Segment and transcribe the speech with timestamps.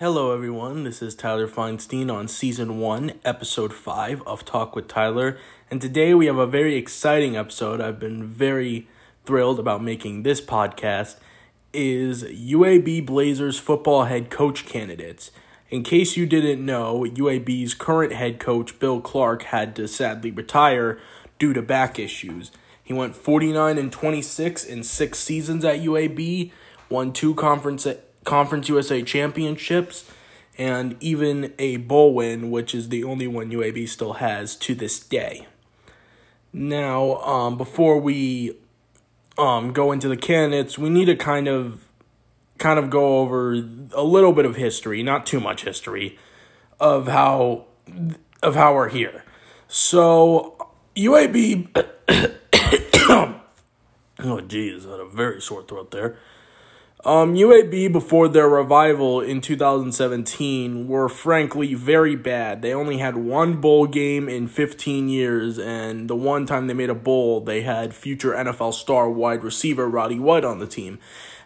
[0.00, 0.84] Hello, everyone.
[0.84, 5.36] This is Tyler Feinstein on season one, episode five of Talk with Tyler.
[5.72, 7.80] And today we have a very exciting episode.
[7.80, 8.86] I've been very
[9.26, 11.16] thrilled about making this podcast.
[11.72, 15.32] Is UAB Blazers football head coach candidates.
[15.68, 21.00] In case you didn't know, UAB's current head coach, Bill Clark, had to sadly retire
[21.40, 22.52] due to back issues.
[22.84, 26.52] He went 49 and 26 in six seasons at UAB,
[26.88, 27.84] won two conference
[28.28, 30.04] Conference USA championships,
[30.58, 35.00] and even a bowl win, which is the only one UAB still has to this
[35.00, 35.46] day.
[36.52, 38.58] Now, um, before we
[39.38, 41.86] um, go into the candidates, we need to kind of
[42.58, 43.52] kind of go over
[43.94, 46.18] a little bit of history, not too much history,
[46.78, 47.64] of how
[48.42, 49.24] of how we're here.
[49.68, 51.68] So UAB
[54.20, 56.18] Oh geez, I had a very sore throat there.
[57.04, 62.60] Um, UAB before their revival in 2017 were frankly very bad.
[62.60, 66.90] They only had one bowl game in 15 years, and the one time they made
[66.90, 70.98] a bowl, they had future NFL star wide receiver Roddy White on the team.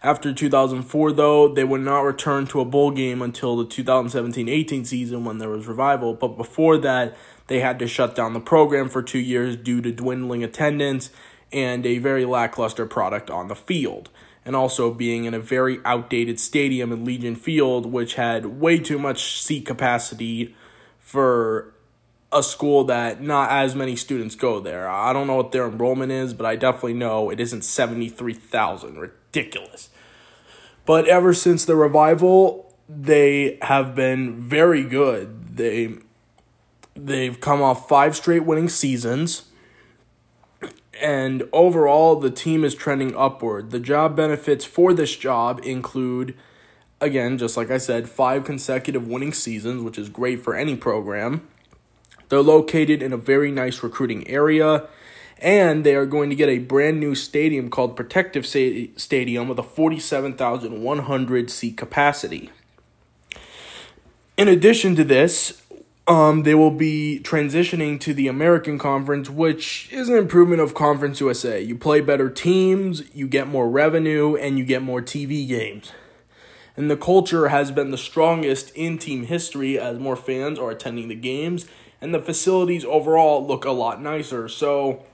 [0.02, 4.86] After 2004, though, they would not return to a bowl game until the 2017 18
[4.86, 7.14] season when there was revival, but before that,
[7.48, 11.10] they had to shut down the program for two years due to dwindling attendance
[11.52, 14.08] and a very lackluster product on the field
[14.44, 18.98] and also being in a very outdated stadium in Legion Field, which had way too
[18.98, 20.54] much seat capacity
[20.98, 21.72] for
[22.32, 24.88] a school that not as many students go there.
[24.88, 28.98] I don't know what their enrollment is, but I definitely know it isn't 73,000.
[28.98, 29.90] Ridiculous.
[30.84, 35.56] But ever since the revival, they have been very good.
[35.56, 35.94] They
[36.94, 39.44] they've come off five straight winning seasons
[41.02, 43.70] and overall the team is trending upward.
[43.70, 46.34] The job benefits for this job include
[47.00, 51.46] again, just like I said, five consecutive winning seasons, which is great for any program.
[52.28, 54.86] They're located in a very nice recruiting area,
[55.38, 59.62] and they are going to get a brand new stadium called Protective Stadium with a
[59.62, 62.50] 47,100 seat capacity.
[64.36, 65.61] In addition to this,
[66.08, 71.20] um, they will be transitioning to the American Conference, which is an improvement of Conference
[71.20, 71.60] USA.
[71.60, 75.92] You play better teams, you get more revenue, and you get more TV games.
[76.76, 81.08] And the culture has been the strongest in team history as more fans are attending
[81.08, 81.66] the games,
[82.00, 84.48] and the facilities overall look a lot nicer.
[84.48, 85.04] So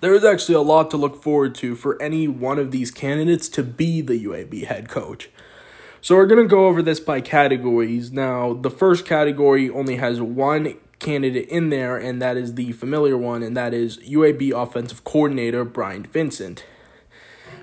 [0.00, 3.48] there is actually a lot to look forward to for any one of these candidates
[3.50, 5.30] to be the UAB head coach.
[6.04, 8.10] So we're going to go over this by categories.
[8.10, 13.16] Now, the first category only has one candidate in there, and that is the familiar
[13.16, 16.66] one, and that is UAB offensive coordinator Brian Vincent.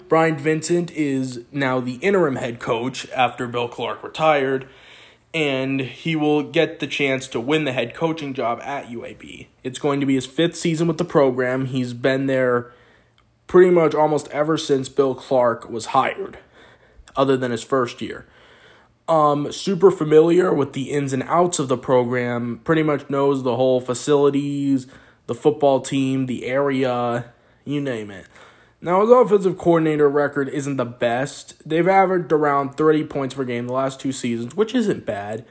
[0.07, 4.69] Brian Vincent is now the interim head coach after Bill Clark retired,
[5.33, 9.47] and he will get the chance to win the head coaching job at UAB.
[9.65, 11.65] It's going to be his fifth season with the program.
[11.65, 12.71] He's been there
[13.47, 16.37] pretty much almost ever since Bill Clark was hired
[17.15, 18.25] other than his first year.
[19.07, 23.55] Um, super familiar with the ins and outs of the program, pretty much knows the
[23.55, 24.85] whole facilities,
[25.25, 27.31] the football team, the area,
[27.65, 28.27] you name it.
[28.81, 31.55] Now, his offensive coordinator record isn't the best.
[31.67, 35.45] They've averaged around 30 points per game the last two seasons, which isn't bad.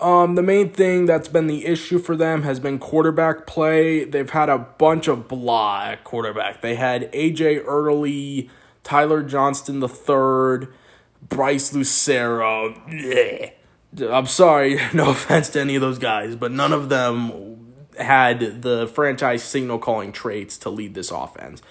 [0.00, 4.04] Um, the main thing that's been the issue for them has been quarterback play.
[4.04, 6.62] They've had a bunch of blah at quarterback.
[6.62, 8.48] They had AJ Early,
[8.82, 10.68] Tyler Johnston III,
[11.30, 12.74] Bryce Lucero.
[12.86, 13.52] Bleh.
[13.98, 18.86] I'm sorry, no offense to any of those guys, but none of them had the
[18.86, 21.62] franchise signal calling traits to lead this offense.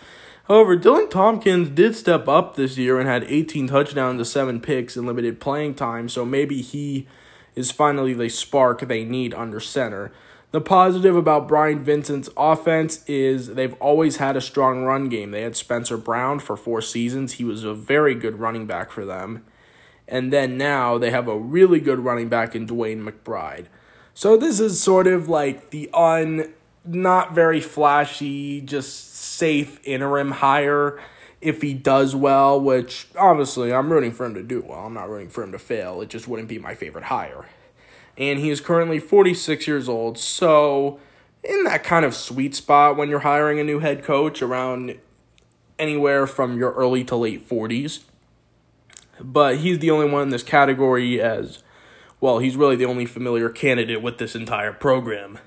[0.47, 4.97] However, Dylan Hopkins did step up this year and had 18 touchdowns to 7 picks
[4.97, 7.07] in limited playing time, so maybe he
[7.55, 10.11] is finally the spark they need under center.
[10.51, 15.29] The positive about Brian Vincent's offense is they've always had a strong run game.
[15.29, 17.33] They had Spencer Brown for four seasons.
[17.33, 19.45] He was a very good running back for them.
[20.09, 23.67] And then now they have a really good running back in DeWayne McBride.
[24.13, 26.53] So this is sort of like the un
[26.83, 31.00] not very flashy, just safe interim hire
[31.39, 34.79] if he does well, which obviously I'm rooting for him to do well.
[34.79, 36.01] I'm not rooting for him to fail.
[36.01, 37.45] It just wouldn't be my favorite hire
[38.19, 40.17] and he is currently 46 years old.
[40.19, 41.00] So,
[41.44, 45.00] in that kind of sweet spot when you're hiring a new head coach around
[45.79, 48.01] anywhere from your early to late 40s.
[49.19, 51.62] But he's the only one in this category as
[52.21, 55.39] well, he's really the only familiar candidate with this entire program.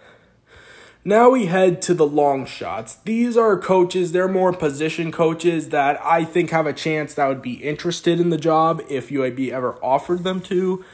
[1.05, 2.95] Now we head to the long shots.
[2.95, 7.43] These are coaches, they're more position coaches that I think have a chance that would
[7.43, 10.85] be interested in the job if UAB ever offered them to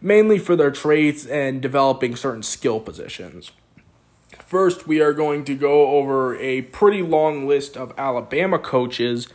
[0.00, 3.52] mainly for their traits and developing certain skill positions.
[4.46, 9.28] First, we are going to go over a pretty long list of Alabama coaches,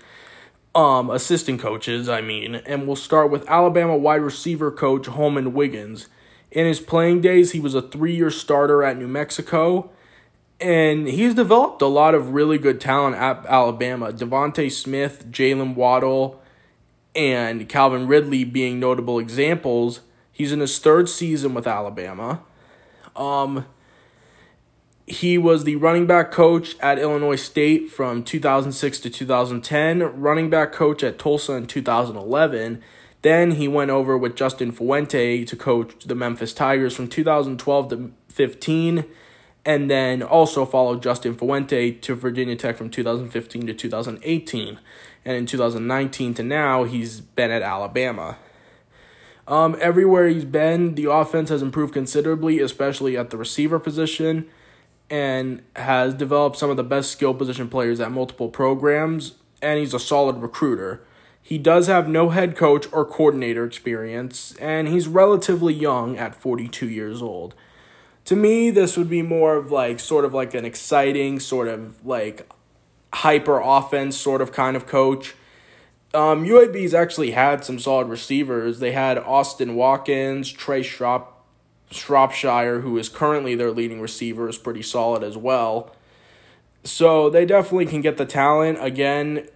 [0.76, 6.10] um, assistant coaches, I mean, and we'll start with Alabama wide receiver coach Holman Wiggins.
[6.52, 9.90] In his playing days, he was a three year starter at New Mexico,
[10.60, 14.12] and he's developed a lot of really good talent at Alabama.
[14.12, 16.42] DeVonta Smith, Jalen Waddle,
[17.16, 20.02] and Calvin Ridley being notable examples.
[20.32, 22.42] He's in his third season with Alabama.
[23.16, 23.66] Um,
[25.08, 30.72] he was the running back coach at Illinois State from 2006 to 2010, running back
[30.72, 32.82] coach at Tulsa in 2011.
[33.22, 38.12] Then he went over with Justin Fuente to coach the Memphis Tigers from 2012 to
[38.30, 39.06] 15,
[39.64, 44.80] and then also followed Justin Fuente to Virginia Tech from 2015 to 2018.
[45.24, 48.38] And in 2019 to now, he's been at Alabama.
[49.48, 54.50] Um, everywhere he's been, the offense has improved considerably, especially at the receiver position
[55.10, 59.94] and has developed some of the best skill position players at multiple programs, and he's
[59.94, 61.04] a solid recruiter.
[61.42, 66.90] He does have no head coach or coordinator experience, and he's relatively young at 42
[66.90, 67.54] years old.
[68.26, 72.04] To me, this would be more of like sort of like an exciting, sort of
[72.04, 72.50] like
[73.14, 75.36] hyper offense sort of kind of coach.
[76.16, 78.80] Um, UAB's actually had some solid receivers.
[78.80, 81.35] They had Austin Watkins, Trey Strop,
[81.92, 85.96] Shropshire, who is currently their leading receiver, is pretty solid as well.
[86.84, 88.78] So they definitely can get the talent.
[88.82, 89.48] Again,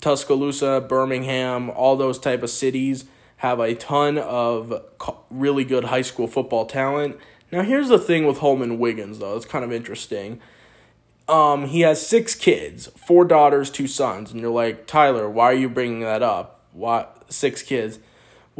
[0.00, 3.04] Tuscaloosa, Birmingham, all those type of cities
[3.38, 4.82] have a ton of
[5.30, 7.18] really good high school football talent.
[7.50, 10.40] Now here's the thing with Holman Wiggins though, it's kind of interesting.
[11.28, 15.54] Um, he has six kids, four daughters, two sons, and you're like, Tyler, why are
[15.54, 16.60] you bringing that up?
[16.72, 17.98] Why six kids?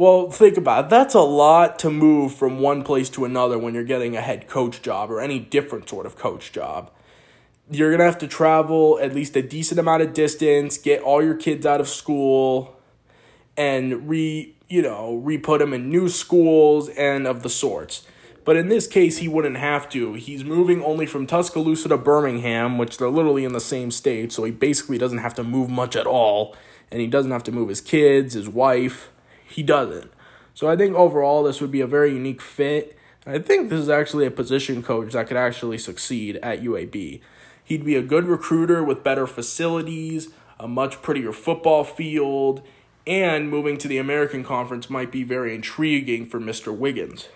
[0.01, 0.89] Well, think about it.
[0.89, 4.47] That's a lot to move from one place to another when you're getting a head
[4.47, 6.89] coach job or any different sort of coach job.
[7.69, 11.23] You're going to have to travel at least a decent amount of distance, get all
[11.23, 12.75] your kids out of school
[13.55, 18.01] and re, you know, re-put them in new schools and of the sorts.
[18.43, 20.13] But in this case, he wouldn't have to.
[20.13, 24.45] He's moving only from Tuscaloosa to Birmingham, which they're literally in the same state, so
[24.45, 26.55] he basically doesn't have to move much at all.
[26.89, 29.11] And he doesn't have to move his kids, his wife,
[29.51, 30.11] he doesn't.
[30.53, 32.97] So I think overall this would be a very unique fit.
[33.25, 37.21] I think this is actually a position coach that could actually succeed at UAB.
[37.63, 42.61] He'd be a good recruiter with better facilities, a much prettier football field,
[43.07, 46.75] and moving to the American Conference might be very intriguing for Mr.
[46.75, 47.29] Wiggins.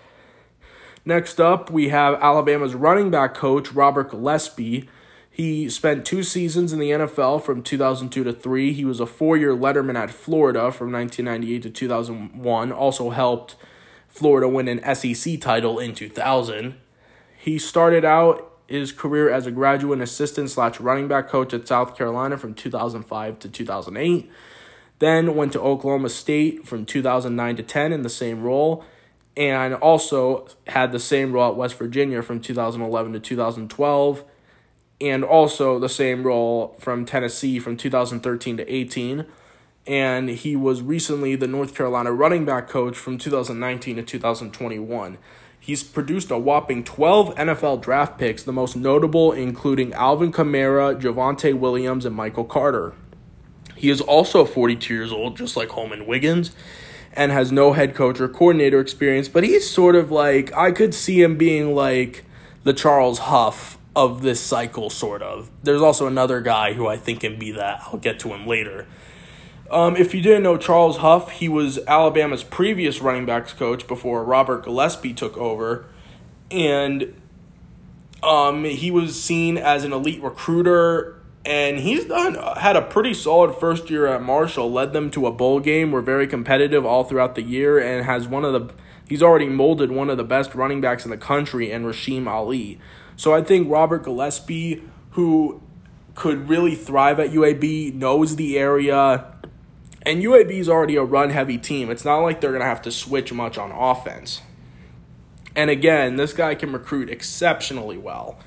[1.06, 4.89] Next up, we have Alabama's running back coach, Robert Gillespie,
[5.35, 8.71] he spent two seasons in the NFL from 2002 to 3.
[8.71, 12.71] He was a four year letterman at Florida from 1998 to 2001.
[12.71, 13.57] Also helped
[14.07, 16.75] Florida win an SEC title in 2000.
[17.37, 21.97] He started out his career as a graduate assistant slash running back coach at South
[21.97, 24.31] Carolina from 2005 to 2008.
[24.99, 28.85] Then went to Oklahoma State from 2009 to 10 in the same role.
[29.35, 34.23] And also had the same role at West Virginia from 2011 to 2012
[35.05, 39.25] and also the same role from Tennessee from 2013 to 18.
[39.85, 45.19] And he was recently the North Carolina running back coach from 2019 to 2021.
[45.59, 51.57] He's produced a whopping 12 NFL draft picks, the most notable including Alvin Kamara, Javonte
[51.57, 52.93] Williams, and Michael Carter.
[53.75, 56.55] He is also 42 years old, just like Holman Wiggins,
[57.13, 60.95] and has no head coach or coordinator experience, but he's sort of like, I could
[60.95, 62.25] see him being like
[62.63, 65.49] the Charles Huff of this cycle, sort of.
[65.63, 67.81] There's also another guy who I think can be that.
[67.85, 68.87] I'll get to him later.
[69.71, 74.23] Um, if you didn't know Charles Huff, he was Alabama's previous running backs coach before
[74.23, 75.85] Robert Gillespie took over,
[76.51, 77.19] and
[78.21, 81.13] um, he was seen as an elite recruiter.
[81.47, 84.71] And he's done had a pretty solid first year at Marshall.
[84.71, 85.91] Led them to a bowl game.
[85.91, 88.73] Were very competitive all throughout the year, and has one of the.
[89.07, 92.79] He's already molded one of the best running backs in the country, and Rasheen Ali.
[93.17, 95.62] So I think Robert Gillespie, who
[96.15, 99.25] could really thrive at UAB, knows the area.
[100.01, 101.89] And UAB is already a run heavy team.
[101.89, 104.41] It's not like they're going to have to switch much on offense.
[105.55, 108.38] And again, this guy can recruit exceptionally well,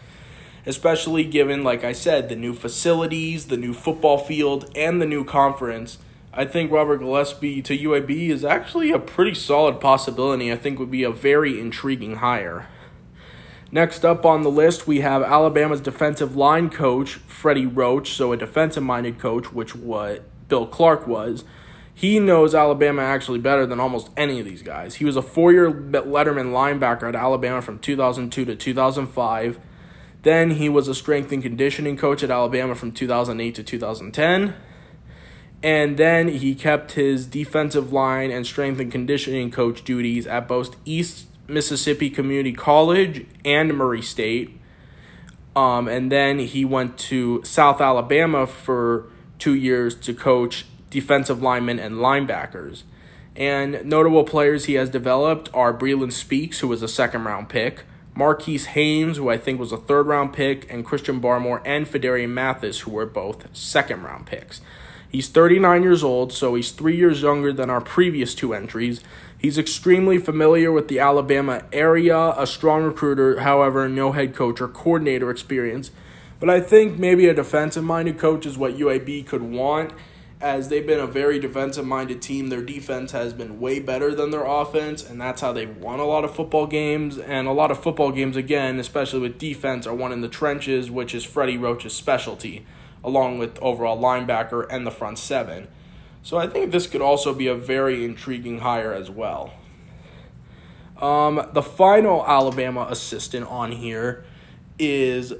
[0.67, 5.25] especially given, like I said, the new facilities, the new football field, and the new
[5.25, 5.99] conference.
[6.33, 10.53] I think Robert Gillespie to UAB is actually a pretty solid possibility.
[10.53, 12.67] I think would be a very intriguing hire.
[13.71, 18.37] Next up on the list, we have Alabama's defensive line coach, Freddie Roach, so a
[18.37, 21.45] defensive minded coach, which what Bill Clark was.
[21.95, 24.95] He knows Alabama actually better than almost any of these guys.
[24.97, 29.59] He was a four year Letterman linebacker at Alabama from 2002 to 2005.
[30.23, 34.55] Then he was a strength and conditioning coach at Alabama from 2008 to 2010.
[35.63, 40.77] And then he kept his defensive line and strength and conditioning coach duties at both
[40.85, 44.61] East Mississippi Community College and Murray State.
[45.57, 49.07] Um, and then he went to South Alabama for
[49.39, 52.83] two years to coach defensive linemen and linebackers.
[53.35, 57.85] And notable players he has developed are Breeland Speaks, who was a second round pick,
[58.15, 62.31] Marquis Haynes, who I think was a third round pick, and Christian Barmore and Phidarian
[62.31, 64.61] Mathis, who were both second round picks.
[65.09, 69.01] He's 39 years old, so he's three years younger than our previous two entries.
[69.39, 74.67] He's extremely familiar with the Alabama area, a strong recruiter, however, no head coach or
[74.67, 75.93] coordinator experience.
[76.41, 79.93] But I think maybe a defensive minded coach is what UAB could want,
[80.41, 82.49] as they've been a very defensive minded team.
[82.49, 86.05] Their defense has been way better than their offense, and that's how they've won a
[86.05, 87.17] lot of football games.
[87.17, 90.91] And a lot of football games, again, especially with defense, are won in the trenches,
[90.91, 92.67] which is Freddie Roach's specialty,
[93.05, 95.69] along with overall linebacker and the front seven.
[96.23, 99.53] So I think this could also be a very intriguing hire as well.
[101.01, 104.25] Um, the final Alabama assistant on here
[104.79, 105.33] is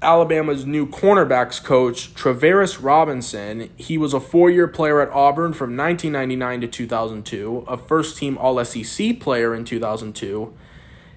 [0.00, 3.70] Alabama's new cornerbacks coach, Travaris Robinson.
[3.76, 8.38] He was a four year player at Auburn from 1999 to 2002, a first team
[8.38, 10.54] All SEC player in 2002.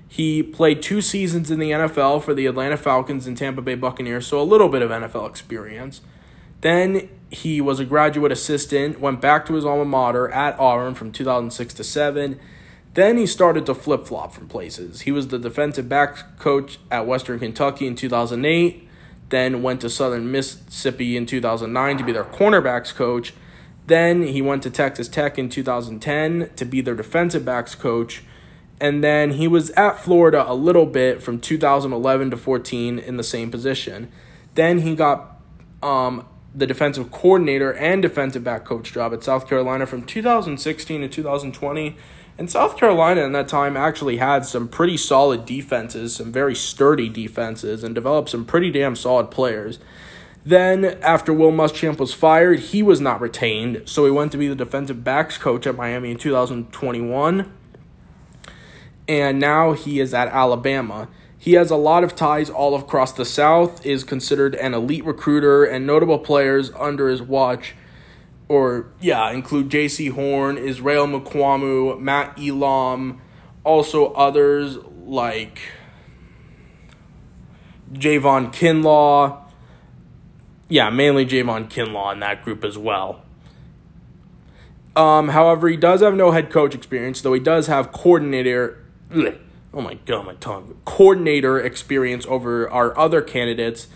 [0.07, 4.27] He played two seasons in the NFL for the Atlanta Falcons and Tampa Bay Buccaneers,
[4.27, 6.01] so a little bit of NFL experience.
[6.59, 11.13] Then he was a graduate assistant, went back to his alma mater at Auburn from
[11.13, 12.39] 2006 to 7.
[12.93, 15.01] Then he started to flip flop from places.
[15.01, 18.87] He was the defensive back coach at Western Kentucky in 2008,
[19.29, 23.33] then went to Southern Mississippi in 2009 to be their cornerbacks coach.
[23.87, 28.23] Then he went to Texas Tech in 2010 to be their defensive backs coach.
[28.81, 33.23] And then he was at Florida a little bit from 2011 to 14 in the
[33.23, 34.11] same position.
[34.55, 35.39] Then he got
[35.81, 41.07] um, the defensive coordinator and defensive back coach job at South Carolina from 2016 to
[41.07, 41.95] 2020.
[42.37, 47.07] And South Carolina in that time actually had some pretty solid defenses, some very sturdy
[47.09, 49.79] defenses, and developed some pretty damn solid players.
[50.43, 54.47] Then, after Will Muschamp was fired, he was not retained, so he went to be
[54.47, 57.51] the defensive backs coach at Miami in 2021.
[59.07, 61.09] And now he is at Alabama.
[61.41, 65.63] He has a lot of ties all across the South, is considered an elite recruiter,
[65.63, 67.73] and notable players under his watch,
[68.47, 73.19] or yeah, include Jaycee Horn, Israel Mukuamu, Matt Elam,
[73.63, 75.59] also others like
[77.91, 79.41] Javon Kinlaw.
[80.69, 83.23] Yeah, mainly Javon Kinlaw in that group as well.
[84.95, 88.85] Um, however, he does have no head coach experience, though he does have coordinator.
[89.09, 89.39] Bleh,
[89.73, 93.87] oh my god, my tongue, coordinator experience over our other candidates.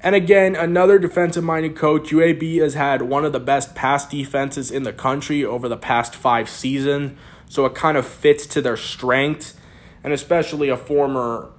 [0.00, 2.10] And again, another defensive minded coach.
[2.10, 6.14] UAB has had one of the best pass defenses in the country over the past
[6.14, 7.18] five seasons.
[7.48, 9.54] So it kind of fits to their strengths.
[10.02, 11.50] And especially a former,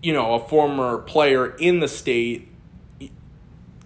[0.00, 2.48] you know, a former player in the state,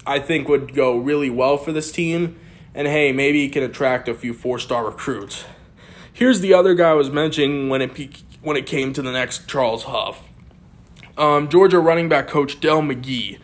[0.06, 2.38] I think would go really well for this team.
[2.74, 5.46] And hey, maybe he can attract a few four star recruits.
[6.12, 7.94] Here's the other guy I was mentioning when it
[8.46, 10.22] when it came to the next Charles Huff.
[11.18, 13.40] Um, Georgia running back coach Dell McGee.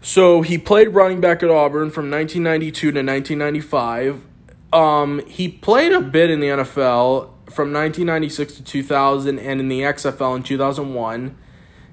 [0.00, 4.24] So he played running back at Auburn from 1992 to 1995.
[4.72, 9.82] Um, he played a bit in the NFL from 1996 to 2000 and in the
[9.82, 11.36] XFL in 2001.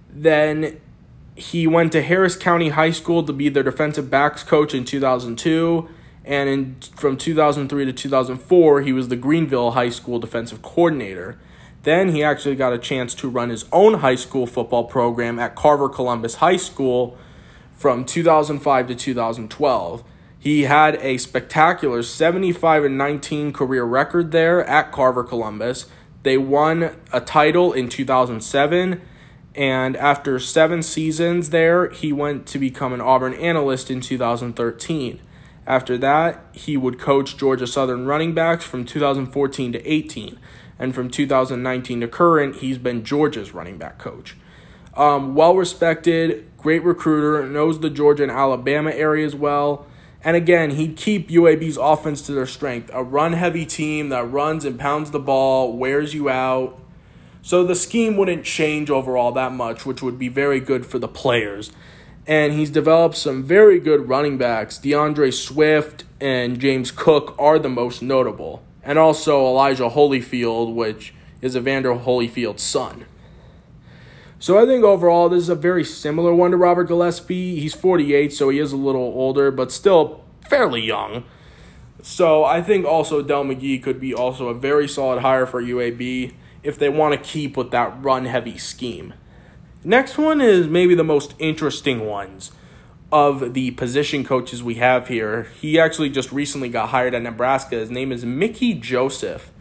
[0.10, 0.80] Then
[1.36, 5.90] he went to Harris County High School to be their defensive backs coach in 2002
[6.24, 11.38] and in from 2003 to 2004 he was the Greenville High School defensive coordinator.
[11.88, 15.56] Then he actually got a chance to run his own high school football program at
[15.56, 17.18] Carver Columbus High School
[17.72, 20.04] from 2005 to 2012.
[20.38, 25.86] He had a spectacular 75 and 19 career record there at Carver Columbus.
[26.24, 29.02] They won a title in 2007
[29.56, 35.22] and after 7 seasons there, he went to become an Auburn analyst in 2013.
[35.66, 40.38] After that, he would coach Georgia Southern running backs from 2014 to 18.
[40.80, 44.36] And from 2019 to current, he's been Georgia's running back coach.
[44.96, 49.86] Um, well respected, great recruiter, knows the Georgia and Alabama areas well.
[50.24, 52.90] And again, he'd keep UAB's offense to their strength.
[52.94, 56.80] A run heavy team that runs and pounds the ball, wears you out.
[57.42, 61.08] So the scheme wouldn't change overall that much, which would be very good for the
[61.08, 61.72] players.
[62.26, 64.78] And he's developed some very good running backs.
[64.80, 68.64] D'Andre Swift and James Cook are the most notable.
[68.88, 73.06] And also Elijah Holyfield, which is Evander Holyfield's son.
[74.40, 77.60] So I think overall this is a very similar one to Robert Gillespie.
[77.60, 81.26] He's 48, so he is a little older, but still fairly young.
[82.02, 86.34] So I think also Dell McGee could be also a very solid hire for UAB
[86.64, 89.14] if they want to keep with that run heavy scheme.
[89.84, 92.52] Next one is maybe the most interesting ones
[93.12, 95.44] of the position coaches we have here.
[95.62, 97.76] He actually just recently got hired at Nebraska.
[97.76, 99.52] His name is Mickey Joseph.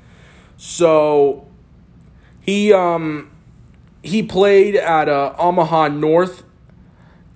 [0.57, 1.47] So
[2.41, 3.31] he um
[4.03, 6.43] he played at uh, Omaha North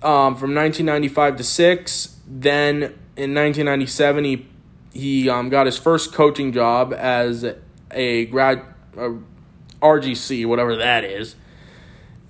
[0.01, 2.17] um, from 1995 to six.
[2.27, 2.77] Then
[3.15, 4.47] in 1997 he
[4.93, 7.45] he um, got his first coaching job as
[7.91, 8.63] a grad
[8.97, 9.17] a
[9.81, 11.35] RGC, whatever that is.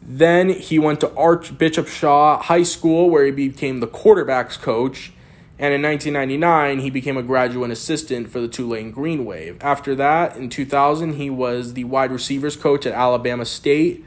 [0.02, 5.14] Then he went to Archbishop Shaw High School, where he became the quarterbacks coach.
[5.60, 9.58] And in 1999, he became a graduate assistant for the Tulane Green Wave.
[9.62, 14.04] After that, in 2000, he was the wide receivers coach at Alabama State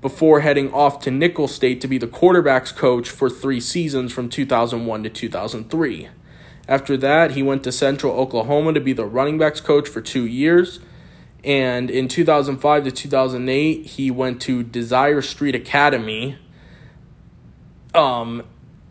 [0.00, 4.30] before heading off to Nicholls State to be the quarterbacks coach for three seasons from
[4.30, 6.08] 2001 to 2003.
[6.66, 10.26] After that, he went to Central Oklahoma to be the running backs coach for two
[10.26, 10.80] years.
[11.44, 16.38] And in 2005 to 2008, he went to Desire Street Academy.
[17.94, 18.44] Um,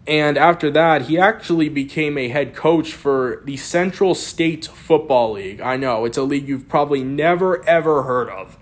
[0.06, 5.62] and after that, he actually became a head coach for the Central States Football League.
[5.62, 8.58] I know, it's a league you've probably never, ever heard of.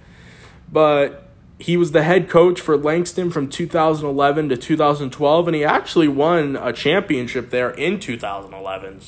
[0.71, 1.27] But
[1.59, 6.55] he was the head coach for Langston from 2011 to 2012, and he actually won
[6.55, 9.01] a championship there in 2011.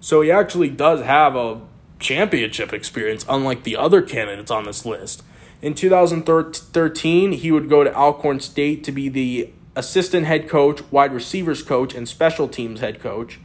[0.00, 1.60] So he actually does have a
[2.02, 5.22] championship experience, unlike the other candidates on this list.
[5.62, 11.14] In 2013, he would go to Alcorn State to be the assistant head coach, wide
[11.14, 13.38] receivers coach, and special teams head coach.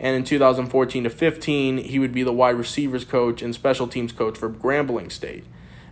[0.00, 4.12] And in 2014 to 15, he would be the wide receivers coach and special teams
[4.12, 5.44] coach for Grambling State.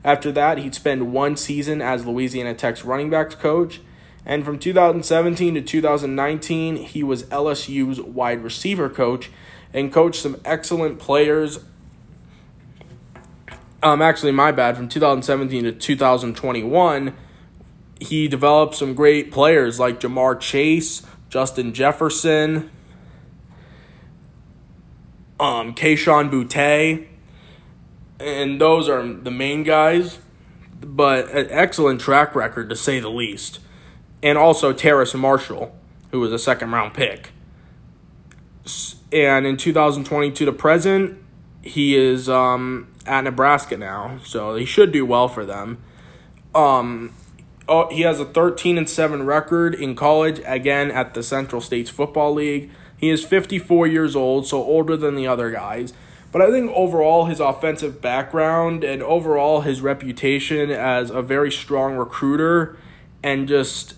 [0.03, 3.81] After that, he'd spend one season as Louisiana Tech's running backs coach.
[4.25, 9.31] And from 2017 to 2019, he was LSU's wide receiver coach
[9.73, 11.61] and coached some excellent players
[13.83, 14.77] um, actually, my bad.
[14.77, 17.15] From 2017 to 2021,
[18.01, 22.71] he developed some great players like Ja'Marr Chase, Justin Jefferson,
[25.39, 27.07] um, Kayshon Boutte,
[28.19, 30.19] and those are the main guys.
[30.81, 33.59] But an excellent track record to say the least,
[34.23, 35.77] and also Terrace Marshall,
[36.13, 37.33] who was a second round pick.
[39.13, 41.19] And in 2022 to present,
[41.63, 45.79] he is um, at Nebraska now, so he should do well for them.
[46.55, 47.15] Um,
[47.69, 51.91] oh, he has a 13 and 7 record in college, again at the Central States
[51.91, 52.71] Football League.
[52.97, 55.93] He is 54 years old, so older than the other guys.
[56.31, 61.97] But I think overall, his offensive background and overall his reputation as a very strong
[61.97, 62.77] recruiter
[63.23, 63.95] and just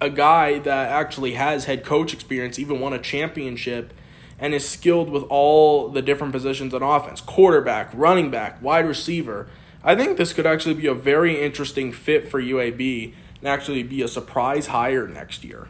[0.00, 3.92] a guy that actually has head coach experience, even won a championship
[4.38, 9.48] and is skilled with all the different positions on offense quarterback, running back, wide receiver.
[9.82, 14.02] I think this could actually be a very interesting fit for UAB and actually be
[14.02, 15.68] a surprise hire next year.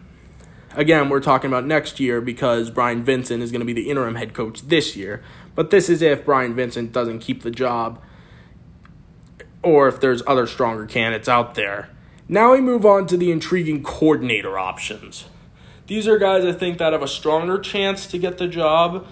[0.75, 4.17] Again, we're talking about next year because Brian Vincent is going to be the interim
[4.17, 5.23] head coach this year.
[5.55, 8.01] But this is if Brian Vincent doesn't keep the job
[9.63, 11.91] or if there's other stronger candidates out there.
[12.29, 15.25] Now we move on to the intriguing coordinator options.
[15.89, 19.07] These are guys I think that have a stronger chance to get the job,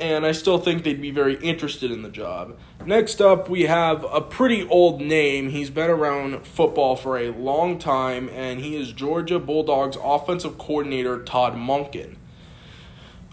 [0.00, 2.56] and I still think they'd be very interested in the job.
[2.86, 5.50] Next up, we have a pretty old name.
[5.50, 11.22] He's been around football for a long time, and he is Georgia Bulldogs offensive coordinator
[11.22, 12.16] Todd Monken.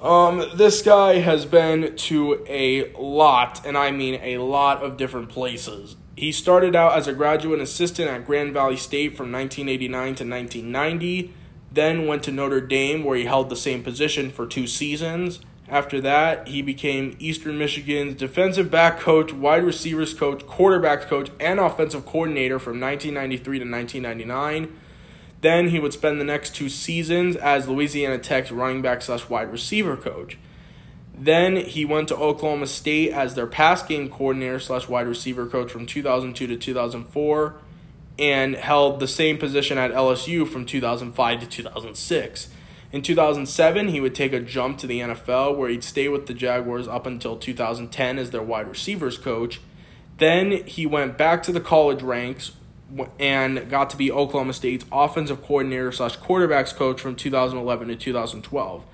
[0.02, 5.30] Um, this guy has been to a lot, and I mean a lot of different
[5.30, 5.96] places.
[6.18, 11.34] He started out as a graduate assistant at Grand Valley State from 1989 to 1990
[11.72, 15.40] then went to Notre Dame, where he held the same position for two seasons.
[15.70, 21.62] After that, he became Eastern Michigan's defensive back coach, wide receivers coach, quarterbacks coach, and
[21.62, 24.78] offensive coordinator from 1993 to 1999.
[25.40, 29.50] Then he would spend the next two seasons as Louisiana Tech's running back slash wide
[29.52, 30.38] receiver coach.
[31.18, 35.72] Then he went to Oklahoma State as their pass game coordinator slash wide receiver coach
[35.72, 37.61] from 2002 to 2004
[38.22, 42.50] and held the same position at LSU from 2005 to 2006.
[42.92, 46.34] In 2007, he would take a jump to the NFL where he'd stay with the
[46.36, 49.60] Jaguars up until 2010 as their wide receivers coach.
[50.20, 52.52] Then he went back to the college ranks
[53.18, 58.86] and got to be Oklahoma State's offensive coordinator slash quarterbacks coach from 2011 to 2012.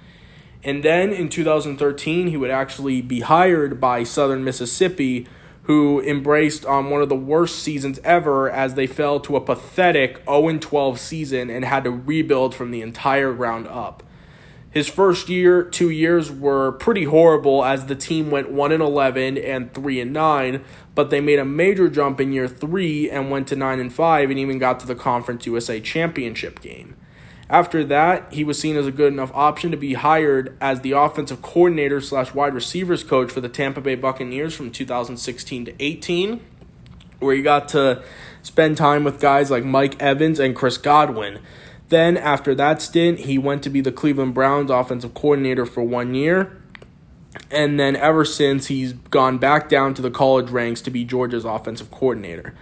[0.63, 5.28] And then in 2013, he would actually be hired by Southern Mississippi,
[5.67, 10.23] who embraced um, one of the worst seasons ever as they fell to a pathetic
[10.23, 14.01] 0 12 season and had to rebuild from the entire ground up.
[14.71, 19.38] His first year, two years were pretty horrible as the team went 1 and 11
[19.38, 20.63] and 3 and 9,
[20.95, 24.30] but they made a major jump in year 3 and went to 9 and 5
[24.30, 26.95] and even got to the Conference USA Championship game.
[27.49, 30.91] After that, he was seen as a good enough option to be hired as the
[30.91, 36.41] offensive coordinator slash wide receivers coach for the Tampa Bay Buccaneers from 2016 to 18,
[37.19, 38.03] where he got to
[38.41, 41.39] spend time with guys like Mike Evans and Chris Godwin.
[41.89, 46.13] Then, after that stint, he went to be the Cleveland Browns offensive coordinator for one
[46.13, 46.62] year.
[47.49, 51.45] And then, ever since, he's gone back down to the college ranks to be Georgia's
[51.45, 52.53] offensive coordinator.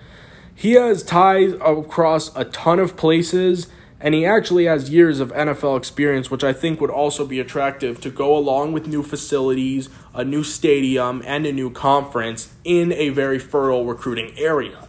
[0.53, 3.67] He has ties across a ton of places
[3.99, 8.01] and he actually has years of NFL experience, which I think would also be attractive
[8.01, 13.09] to go along with new facilities, a new stadium, and a new conference in a
[13.09, 14.87] very fertile recruiting area.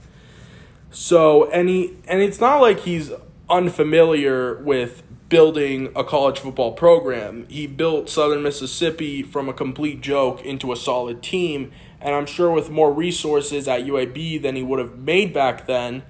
[0.91, 3.13] So, and he, and it's not like he's
[3.49, 7.47] unfamiliar with building a college football program.
[7.49, 12.51] He built Southern Mississippi from a complete joke into a solid team, and I'm sure
[12.51, 16.03] with more resources at UAB than he would have made back then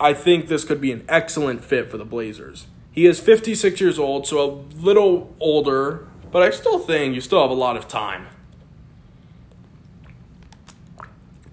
[0.00, 2.66] I think this could be an excellent fit for the Blazers.
[2.92, 7.40] He is 56 years old, so a little older, but I still think you still
[7.42, 8.26] have a lot of time.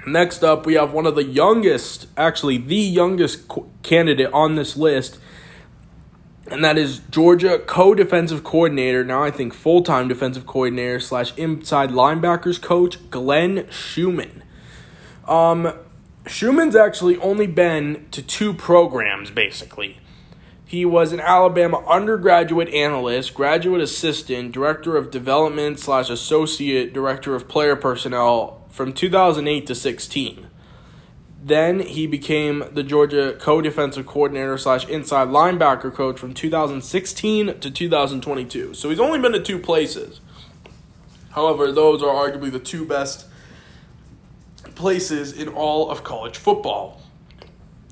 [0.07, 3.49] Next up, we have one of the youngest, actually, the youngest
[3.81, 5.19] candidate on this list,
[6.47, 11.35] and that is Georgia co defensive coordinator, now I think full time defensive coordinator slash
[11.37, 14.43] inside linebackers coach, Glenn Schumann.
[15.27, 15.73] Um,
[16.27, 19.99] Schumann's actually only been to two programs, basically.
[20.65, 27.47] He was an Alabama undergraduate analyst, graduate assistant, director of development slash associate director of
[27.47, 30.47] player personnel from 2008 to 16.
[31.43, 38.73] Then he became the Georgia co-defensive coordinator slash inside linebacker coach from 2016 to 2022.
[38.73, 40.21] So he's only been to two places.
[41.33, 43.27] However, those are arguably the two best
[44.75, 47.01] places in all of college football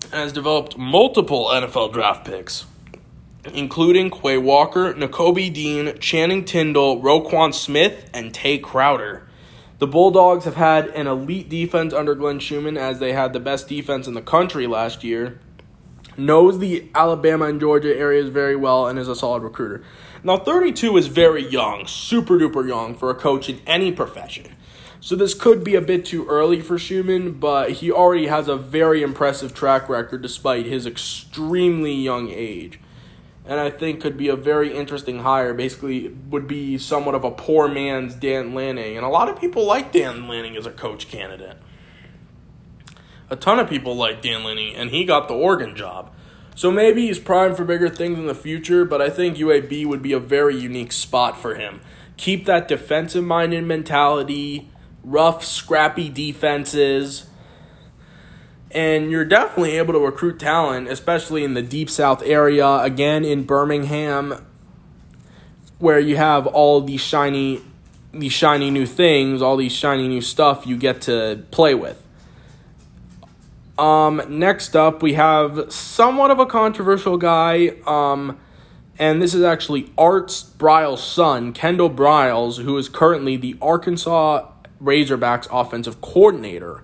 [0.06, 2.66] and has developed multiple NFL draft picks,
[3.54, 9.28] including Quay Walker, Nakobe Dean, Channing Tindall, Roquan Smith, and Tae Crowder.
[9.80, 13.68] The Bulldogs have had an elite defense under Glenn Schumann as they had the best
[13.68, 15.40] defense in the country last year.
[16.16, 19.84] Knows the Alabama and Georgia areas very well and is a solid recruiter.
[20.24, 24.56] Now, 32 is very young, super duper young for a coach in any profession.
[25.04, 28.56] So this could be a bit too early for Schumann, but he already has a
[28.56, 32.80] very impressive track record despite his extremely young age.
[33.46, 35.54] And I think could be a very interesting hire.
[35.54, 38.96] Basically, would be somewhat of a poor man's Dan Lanning.
[38.96, 41.58] And a lot of people like Dan Lanning as a coach candidate.
[43.30, 46.14] A ton of people like Dan Lanning, and he got the Oregon job.
[46.56, 50.02] So maybe he's primed for bigger things in the future, but I think UAB would
[50.02, 51.82] be a very unique spot for him.
[52.16, 54.70] Keep that defensive minded mentality
[55.04, 57.28] rough, scrappy defenses.
[58.72, 62.78] And you're definitely able to recruit talent, especially in the deep south area.
[62.78, 64.46] Again, in Birmingham,
[65.78, 67.62] where you have all these shiny,
[68.12, 72.00] these shiny new things, all these shiny new stuff you get to play with.
[73.78, 77.74] Um, next up, we have somewhat of a controversial guy.
[77.86, 78.40] Um,
[78.98, 84.48] and this is actually Arts Briles' son, Kendall Briles, who is currently the Arkansas
[84.84, 86.84] Razorbacks offensive coordinator.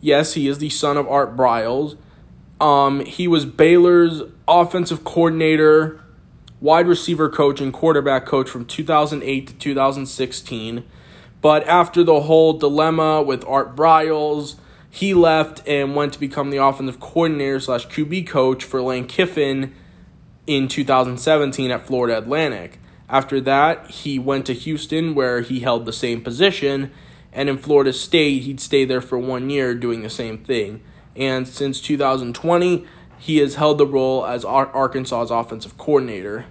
[0.00, 1.96] Yes, he is the son of Art Briles.
[2.60, 6.00] Um, he was Baylor's offensive coordinator,
[6.60, 10.84] wide receiver coach, and quarterback coach from 2008 to 2016.
[11.40, 14.56] But after the whole dilemma with Art Briles,
[14.90, 19.74] he left and went to become the offensive coordinator slash QB coach for Lane Kiffin
[20.46, 22.80] in 2017 at Florida Atlantic.
[23.08, 26.90] After that, he went to Houston where he held the same position
[27.38, 30.82] and in Florida State, he'd stay there for one year doing the same thing.
[31.14, 32.84] And since 2020,
[33.16, 36.46] he has held the role as Arkansas's offensive coordinator.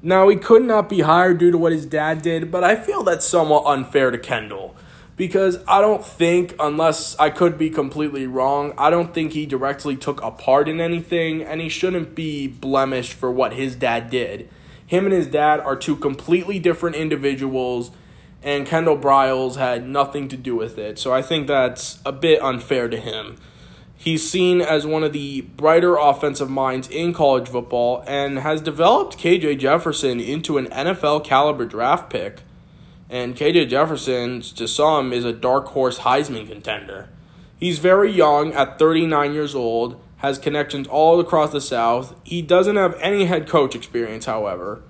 [0.00, 3.02] Now, he could not be hired due to what his dad did, but I feel
[3.02, 4.74] that's somewhat unfair to Kendall.
[5.16, 9.96] Because I don't think, unless I could be completely wrong, I don't think he directly
[9.96, 14.48] took a part in anything, and he shouldn't be blemished for what his dad did.
[14.86, 17.90] Him and his dad are two completely different individuals
[18.42, 20.98] and Kendall Briles had nothing to do with it.
[20.98, 23.36] So I think that's a bit unfair to him.
[23.94, 29.16] He's seen as one of the brighter offensive minds in college football and has developed
[29.16, 32.40] KJ Jefferson into an NFL caliber draft pick.
[33.08, 37.10] And KJ Jefferson, to some, is a dark horse Heisman contender.
[37.56, 42.18] He's very young at 39 years old, has connections all across the South.
[42.24, 44.82] He doesn't have any head coach experience, however.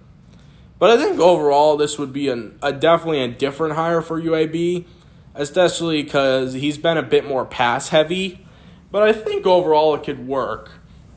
[0.83, 4.85] But I think overall, this would be an, a definitely a different hire for UAB,
[5.33, 8.45] especially because he's been a bit more pass heavy
[8.93, 10.71] but I think overall it could work.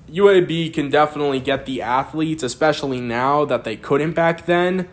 [0.09, 4.87] UAB can definitely get the athletes, especially now that they couldn't back then,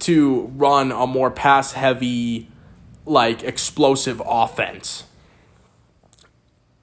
[0.00, 2.48] to run a more pass heavy,
[3.04, 5.04] like explosive offense.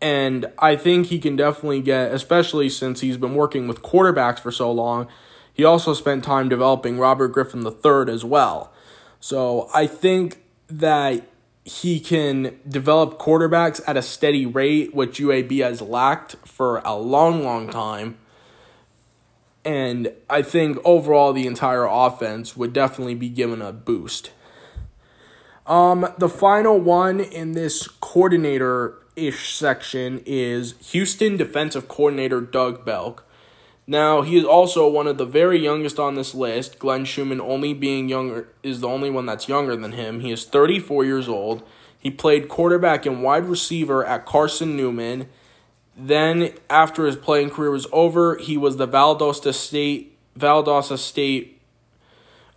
[0.01, 4.51] And I think he can definitely get, especially since he's been working with quarterbacks for
[4.51, 5.07] so long,
[5.57, 8.71] he also spent time developing Robert Griffin III as well.
[9.19, 11.27] So I think that
[11.65, 17.43] he can develop quarterbacks at a steady rate, which UAB has lacked for a long,
[17.43, 18.19] long time.
[19.65, 24.31] And I think overall the entire offense would definitely be given a boost.
[25.65, 33.26] Um, the final one in this coordinator ish section is Houston defensive coordinator Doug Belk.
[33.89, 36.77] Now, he is also one of the very youngest on this list.
[36.77, 40.19] Glenn Schumann only being younger is the only one that's younger than him.
[40.19, 41.63] He is 34 years old.
[41.97, 45.29] He played quarterback and wide receiver at Carson Newman.
[45.95, 51.59] Then, after his playing career was over, he was the Valdosta State Valdosta State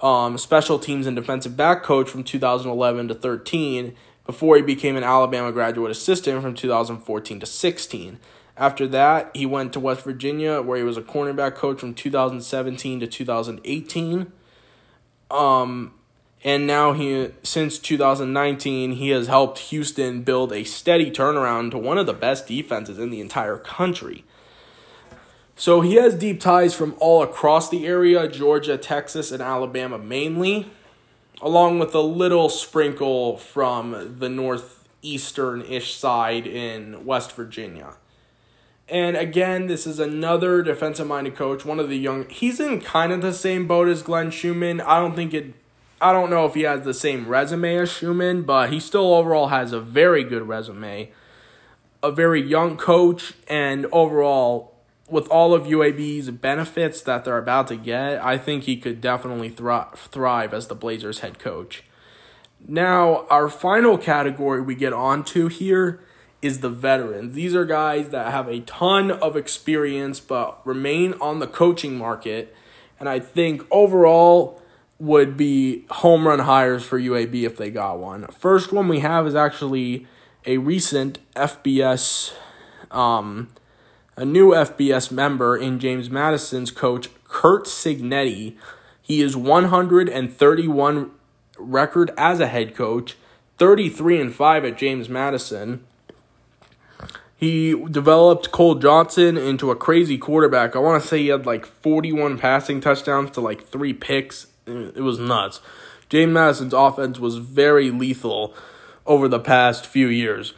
[0.01, 3.95] um, special teams and defensive back coach from 2011 to 13
[4.27, 8.19] before he became an Alabama graduate assistant from 2014 to 16.
[8.61, 13.01] After that, he went to West Virginia, where he was a cornerback coach from 2017
[13.01, 14.31] to 2018.
[15.31, 15.95] Um,
[16.45, 21.97] and now he, since 2019, he has helped Houston build a steady turnaround to one
[21.97, 24.25] of the best defenses in the entire country.
[25.57, 30.71] So he has deep ties from all across the area Georgia, Texas, and Alabama mainly,
[31.41, 37.95] along with a little sprinkle from the northeastern ish side in West Virginia.
[38.91, 42.29] And again, this is another defensive minded coach, one of the young.
[42.29, 44.81] He's in kind of the same boat as Glenn Schumann.
[44.81, 45.55] I don't think it.
[46.01, 49.49] I don't know if he has the same resume as Schumann, but he still overall
[49.49, 51.13] has a very good resume.
[52.03, 54.75] A very young coach, and overall,
[55.09, 59.51] with all of UAB's benefits that they're about to get, I think he could definitely
[59.51, 61.85] thrive, thrive as the Blazers head coach.
[62.67, 66.01] Now, our final category we get onto here
[66.43, 67.35] is the veterans.
[67.35, 72.55] These are guys that have a ton of experience but remain on the coaching market.
[72.99, 74.61] And I think overall
[74.99, 78.27] would be home run hires for UAB if they got one.
[78.27, 80.07] First one we have is actually
[80.47, 82.33] a recent FBS,
[82.91, 83.49] um,
[84.17, 88.57] a new FBS member in James Madison's coach, Curt Cignetti.
[89.01, 91.11] He is 131
[91.59, 93.17] record as a head coach,
[93.59, 95.85] 33 and 5 at James Madison.
[97.41, 100.77] He developed Cole Johnson into a crazy quarterback.
[100.77, 104.49] I want to say he had like 41 passing touchdowns to like three picks.
[104.67, 105.63] It was nuts.
[106.11, 108.55] James Madison's offense was very lethal
[109.07, 110.53] over the past few years.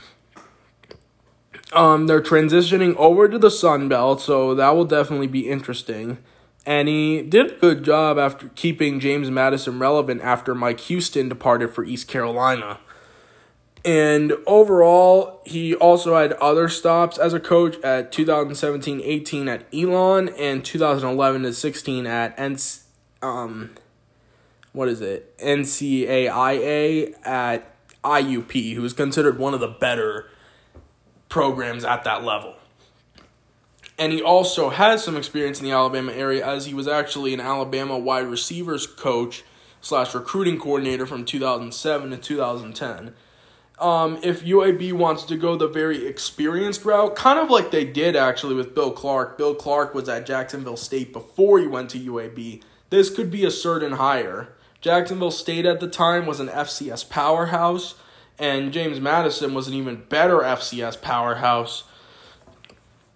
[1.72, 6.18] Um, they're transitioning over to the Sun Belt, so that will definitely be interesting.
[6.66, 11.72] And he did a good job after keeping James Madison relevant after Mike Houston departed
[11.72, 12.80] for East Carolina.
[13.84, 20.28] And overall, he also had other stops as a coach at 2017 18 at Elon
[20.30, 22.82] and 2011 to 16 at NC,
[23.22, 23.70] um,
[24.72, 25.36] what is it?
[25.38, 30.30] NCAIA at IUP, who is considered one of the better
[31.28, 32.54] programs at that level.
[33.98, 37.40] And he also has some experience in the Alabama area as he was actually an
[37.40, 39.42] Alabama wide receivers coach
[39.80, 43.14] slash recruiting coordinator from 2007 to 2010
[43.78, 48.14] um, if UAB wants to go the very experienced route, kind of like they did
[48.14, 49.36] actually with Bill Clark.
[49.36, 52.62] Bill Clark was at Jacksonville State before he went to UAB.
[52.90, 54.54] This could be a certain hire.
[54.80, 57.94] Jacksonville State at the time was an FCS powerhouse,
[58.38, 61.84] and James Madison was an even better FCS powerhouse.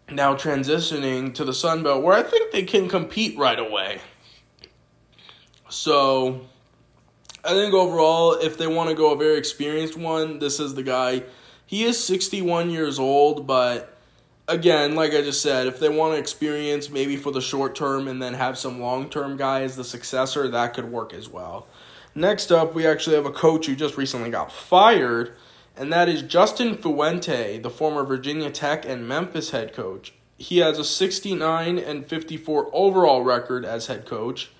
[0.08, 4.00] Now transitioning to the Sun Belt, where I think they can compete right away.
[5.68, 6.42] So
[7.46, 10.82] I think overall, if they want to go a very experienced one, this is the
[10.82, 11.22] guy.
[11.64, 13.96] He is 61 years old, but
[14.48, 18.08] again, like I just said, if they want to experience maybe for the short term
[18.08, 21.68] and then have some long term guy as the successor, that could work as well.
[22.16, 25.36] Next up, we actually have a coach who just recently got fired,
[25.76, 30.14] and that is Justin Fuente, the former Virginia Tech and Memphis head coach.
[30.38, 34.50] He has a 69 and 54 overall record as head coach.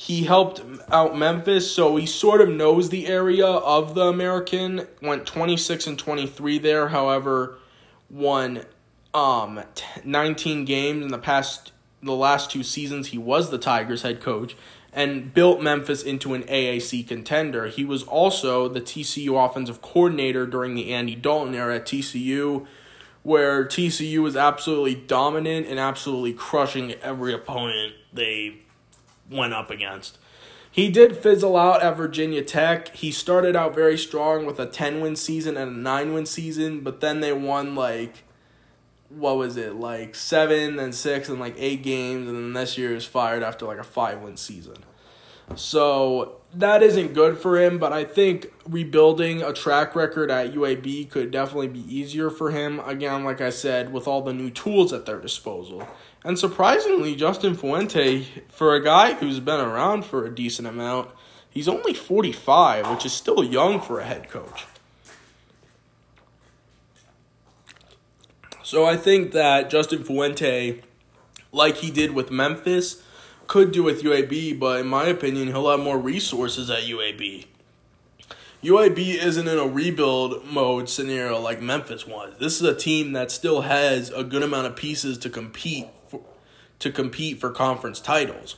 [0.00, 4.86] He helped out Memphis, so he sort of knows the area of the American.
[5.02, 7.58] Went 26 and 23 there, however,
[8.08, 8.64] won
[9.12, 9.62] um
[10.02, 13.08] 19 games in the past the last two seasons.
[13.08, 14.56] He was the Tigers head coach
[14.90, 17.66] and built Memphis into an AAC contender.
[17.66, 22.66] He was also the TCU offensive coordinator during the Andy Dalton era at TCU,
[23.22, 28.62] where TCU was absolutely dominant and absolutely crushing every opponent they
[29.30, 30.18] went up against.
[30.72, 32.94] He did fizzle out at Virginia Tech.
[32.94, 36.80] He started out very strong with a 10 win season and a 9 win season,
[36.80, 38.24] but then they won like
[39.10, 42.94] what was it like seven and six and like eight games and then this year
[42.94, 44.76] is fired after like a five win season
[45.56, 51.10] so that isn't good for him but i think rebuilding a track record at uab
[51.10, 54.92] could definitely be easier for him again like i said with all the new tools
[54.92, 55.86] at their disposal
[56.24, 61.10] and surprisingly justin fuente for a guy who's been around for a decent amount
[61.48, 64.66] he's only 45 which is still young for a head coach
[68.70, 70.80] So I think that Justin Fuente,
[71.50, 73.02] like he did with Memphis,
[73.48, 77.46] could do with UAB, but in my opinion, he'll have more resources at UAB.
[78.62, 82.34] UAB isn't in a rebuild mode scenario like Memphis was.
[82.38, 85.88] This is a team that still has a good amount of pieces to compete
[86.80, 88.56] to compete for conference titles.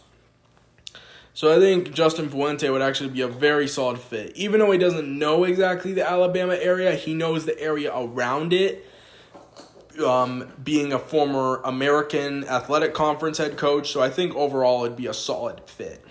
[1.34, 4.36] So I think Justin Fuente would actually be a very solid fit.
[4.36, 8.86] Even though he doesn't know exactly the Alabama area, he knows the area around it
[10.04, 13.90] um, being a former American Athletic Conference head coach.
[13.90, 16.04] So I think overall it'd be a solid fit.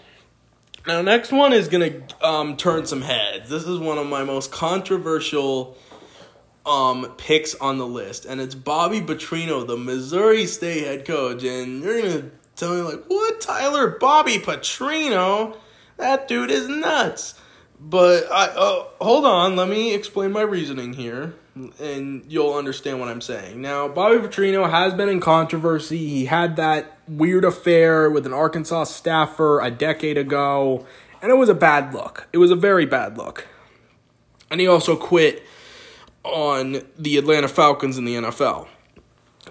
[0.88, 3.50] Now, next one is going to um, turn some heads.
[3.50, 5.78] This is one of my most controversial
[6.65, 11.43] um, picks on the list, and it's Bobby Petrino, the Missouri State head coach.
[11.43, 13.97] And you're to tell me, like, what, Tyler?
[14.00, 15.58] Bobby Petrino?
[15.97, 17.36] That dude is nuts.
[17.80, 23.10] But I uh, hold on, let me explain my reasoning here and you'll understand what
[23.10, 23.62] I'm saying.
[23.62, 25.97] Now, Bobby Petrino has been in controversy.
[25.97, 30.86] He had that weird affair with an Arkansas staffer a decade ago,
[31.21, 32.28] and it was a bad look.
[32.32, 33.47] It was a very bad look.
[34.50, 35.43] And he also quit
[36.23, 38.67] on the Atlanta Falcons in the NFL.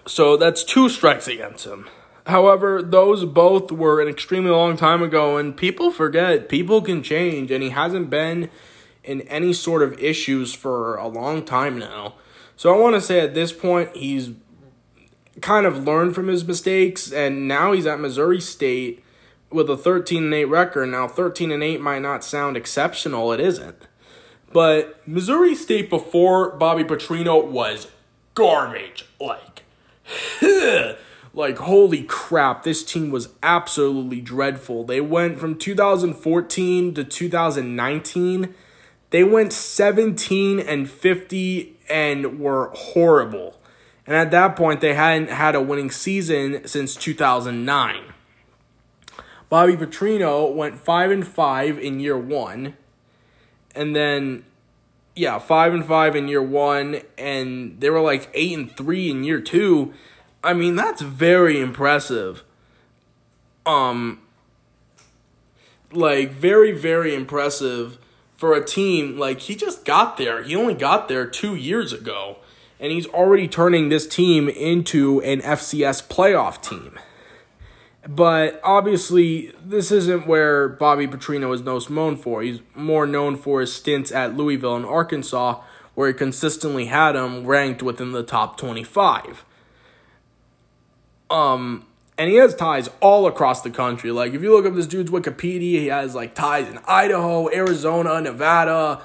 [0.06, 1.88] So that's two strikes against him.
[2.26, 7.50] However, those both were an extremely long time ago, and people forget people can change,
[7.50, 8.50] and he hasn't been
[9.02, 12.14] in any sort of issues for a long time now.
[12.56, 14.30] So I want to say at this point, he's
[15.40, 19.02] kind of learned from his mistakes, and now he's at Missouri State
[19.50, 20.86] with a 13 and 8 record.
[20.86, 23.88] Now, 13 and 8 might not sound exceptional, it isn't.
[24.52, 27.86] But Missouri State before Bobby Petrino was
[28.34, 29.06] garbage.
[29.20, 29.62] Like,
[31.34, 34.84] like holy crap, this team was absolutely dreadful.
[34.84, 38.54] They went from 2014 to 2019
[39.10, 43.60] they went 17 and 50 and were horrible.
[44.06, 48.14] And at that point, they hadn't had a winning season since 2009.
[49.48, 52.76] Bobby Petrino went 5 and 5 in year 1.
[53.74, 54.44] And then
[55.14, 59.24] yeah, 5 and 5 in year 1 and they were like 8 and 3 in
[59.24, 59.92] year 2.
[60.42, 62.42] I mean, that's very impressive.
[63.66, 64.22] Um
[65.92, 67.98] like very very impressive
[68.36, 70.42] for a team like he just got there.
[70.42, 72.38] He only got there 2 years ago
[72.78, 76.98] and he's already turning this team into an FCS playoff team.
[78.08, 82.42] But obviously, this isn't where Bobby Petrino is most known for.
[82.42, 85.60] He's more known for his stints at Louisville and Arkansas,
[85.94, 89.44] where he consistently had him ranked within the top 25.
[91.28, 91.86] Um,
[92.16, 94.10] and he has ties all across the country.
[94.10, 98.20] Like if you look up this dude's Wikipedia, he has like ties in Idaho, Arizona,
[98.20, 99.02] Nevada,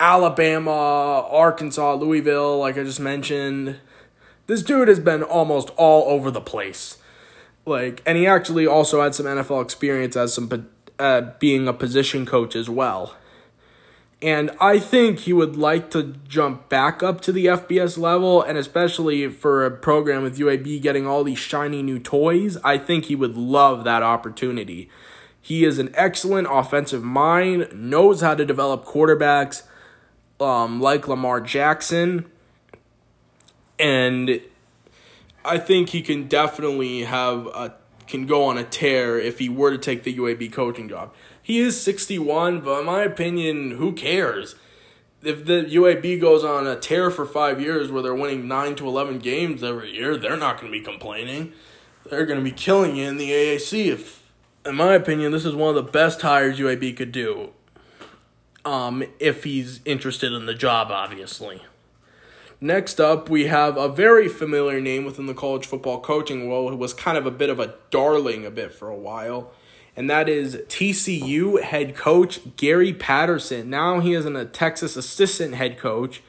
[0.00, 3.78] Alabama, Arkansas, Louisville, like I just mentioned.
[4.46, 6.98] This dude has been almost all over the place.
[7.68, 12.26] Like and he actually also had some NFL experience as some uh, being a position
[12.26, 13.14] coach as well.
[14.20, 18.58] And I think he would like to jump back up to the FBS level, and
[18.58, 23.14] especially for a program with UAB getting all these shiny new toys, I think he
[23.14, 24.90] would love that opportunity.
[25.40, 29.62] He is an excellent offensive mind, knows how to develop quarterbacks
[30.40, 32.26] um, like Lamar Jackson,
[33.78, 34.40] and
[35.48, 37.74] I think he can definitely have a
[38.06, 41.12] can go on a tear if he were to take the UAB coaching job.
[41.42, 44.54] He is 61, but in my opinion, who cares?
[45.22, 48.86] if the UAB goes on a tear for five years where they're winning nine to
[48.86, 51.52] eleven games every year, they're not going to be complaining.
[52.08, 53.86] They're going to be killing you in the AAC.
[53.86, 54.30] If,
[54.64, 57.50] in my opinion, this is one of the best hires UAB could do.
[58.64, 61.62] Um, if he's interested in the job, obviously.
[62.60, 66.76] Next up, we have a very familiar name within the college football coaching world who
[66.76, 69.52] was kind of a bit of a darling a bit for a while
[69.98, 73.68] and that is TCU head coach Gary Patterson.
[73.68, 76.22] Now he is in a Texas assistant head coach.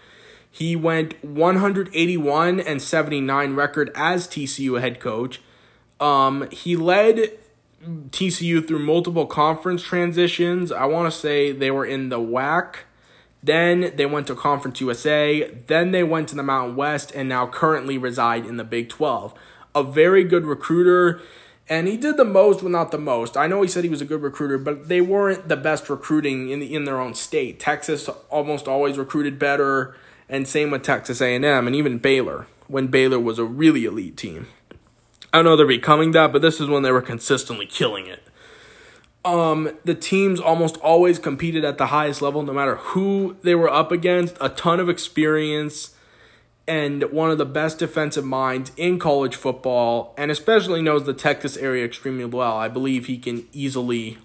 [0.50, 5.40] He went 181 and 79 record as TCU head coach.
[6.00, 7.38] Um, he led
[7.86, 10.72] TCU through multiple conference transitions.
[10.72, 12.78] I want to say they were in the WAC.
[13.42, 15.50] Then they went to Conference USA.
[15.68, 19.34] Then they went to the Mountain West and now currently reside in the Big 12.
[19.76, 21.22] A very good recruiter
[21.70, 23.38] and he did the most, well, not the most.
[23.38, 26.50] I know he said he was a good recruiter, but they weren't the best recruiting
[26.50, 27.60] in the, in their own state.
[27.60, 29.96] Texas almost always recruited better,
[30.28, 34.48] and same with Texas A&M and even Baylor when Baylor was a really elite team.
[35.32, 38.24] I don't know they're becoming that, but this is when they were consistently killing it.
[39.26, 43.70] Um, the teams almost always competed at the highest level, no matter who they were
[43.70, 44.38] up against.
[44.40, 45.96] A ton of experience
[46.70, 51.58] and one of the best defensive minds in college football, and especially knows the Texas
[51.58, 52.56] area extremely well.
[52.56, 54.20] I believe he can easily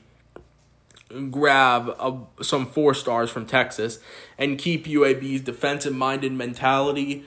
[1.31, 3.99] grab a, some four stars from Texas
[4.37, 7.25] and keep UAB's defensive minded mentality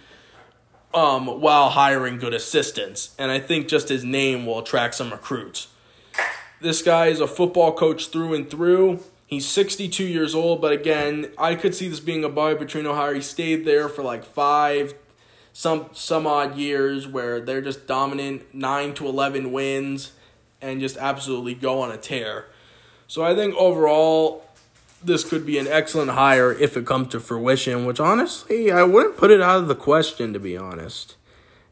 [0.93, 3.15] um, while hiring good assistants.
[3.17, 5.67] And I think just his name will attract some recruits.
[6.59, 8.99] This guy is a football coach through and through.
[9.27, 13.13] He's 62 years old, but again, I could see this being a Bobby Petrino hire.
[13.13, 14.95] He stayed there for like five,
[15.53, 20.13] some some odd years where they're just dominant, nine to eleven wins,
[20.61, 22.45] and just absolutely go on a tear.
[23.07, 24.45] So I think overall,
[25.03, 27.85] this could be an excellent hire if it comes to fruition.
[27.85, 31.16] Which honestly, I wouldn't put it out of the question to be honest.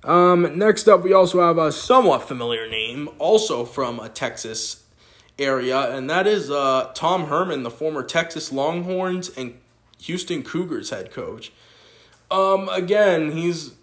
[0.05, 4.83] Um, next up, we also have a somewhat familiar name, also from a Texas
[5.39, 9.57] area, and that is uh, Tom Herman, the former Texas Longhorns and
[10.01, 11.51] Houston Cougars head coach.
[12.29, 13.73] Um, again, he's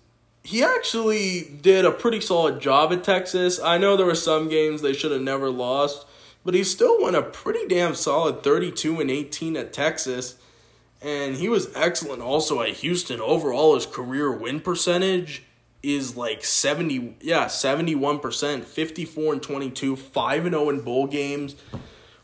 [0.45, 3.61] he actually did a pretty solid job at Texas.
[3.61, 6.07] I know there were some games they should have never lost,
[6.45, 10.37] but he still went a pretty damn solid 32 and 18 at Texas.
[11.01, 13.21] And he was excellent also at Houston.
[13.21, 15.45] Overall, his career win percentage
[15.83, 21.57] is like 70, yeah, 71%, 54 and 22, 5 and 0 in bowl games.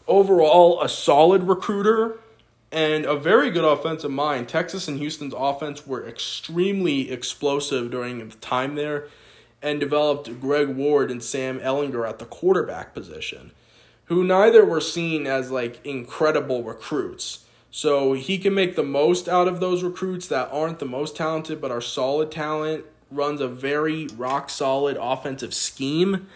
[0.06, 2.18] Overall, a solid recruiter
[2.70, 4.48] and a very good offensive mind.
[4.48, 9.08] Texas and Houston's offense were extremely explosive during the time there
[9.62, 13.52] and developed Greg Ward and Sam Ehlinger at the quarterback position,
[14.04, 17.44] who neither were seen as like incredible recruits.
[17.70, 21.60] So he can make the most out of those recruits that aren't the most talented
[21.60, 26.26] but are solid talent, runs a very rock solid offensive scheme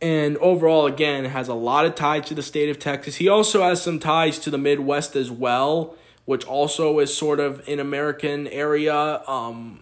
[0.00, 3.16] and overall again has a lot of ties to the state of Texas.
[3.16, 7.66] He also has some ties to the Midwest as well, which also is sort of
[7.68, 9.22] an American area.
[9.26, 9.80] Um,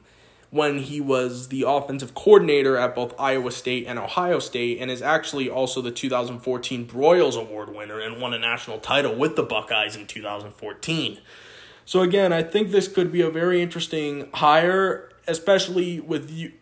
[0.50, 5.02] when he was the offensive coordinator at both Iowa State and Ohio State, and is
[5.02, 9.96] actually also the 2014 Broyles Award winner and won a national title with the Buckeyes
[9.96, 11.18] in 2014.
[11.84, 16.52] So again, I think this could be a very interesting hire, especially with you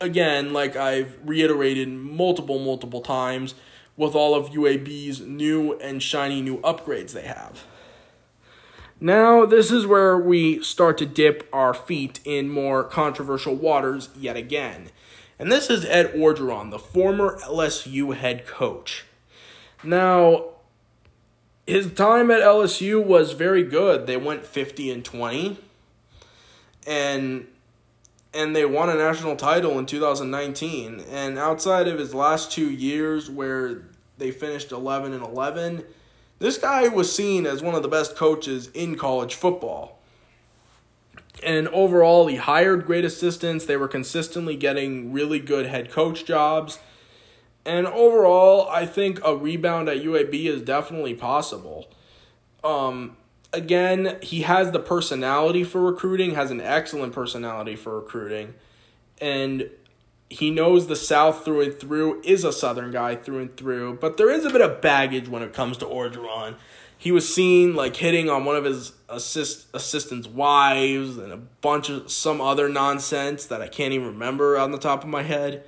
[0.00, 3.54] again, like I've reiterated multiple, multiple times,
[3.96, 7.64] with all of UAB's new and shiny new upgrades they have.
[9.00, 14.36] Now, this is where we start to dip our feet in more controversial waters yet
[14.36, 14.90] again.
[15.38, 19.04] And this is Ed Orgeron, the former LSU head coach.
[19.82, 20.44] Now,
[21.66, 24.06] his time at LSU was very good.
[24.06, 25.58] They went 50 and 20.
[26.86, 27.46] And
[28.32, 31.04] and they won a national title in 2019.
[31.10, 33.82] And outside of his last two years, where
[34.18, 35.84] they finished 11 and 11,
[36.38, 39.98] this guy was seen as one of the best coaches in college football.
[41.42, 43.64] And overall, he hired great assistants.
[43.64, 46.78] They were consistently getting really good head coach jobs.
[47.64, 51.88] And overall, I think a rebound at UAB is definitely possible.
[52.62, 53.16] Um,
[53.52, 58.54] again, he has the personality for recruiting, has an excellent personality for recruiting,
[59.20, 59.70] and
[60.28, 64.16] he knows the South through and through, is a Southern guy through and through, but
[64.16, 66.54] there is a bit of baggage when it comes to Orgeron.
[66.96, 71.88] He was seen like hitting on one of his assist assistants' wives and a bunch
[71.88, 75.64] of some other nonsense that I can't even remember on the top of my head.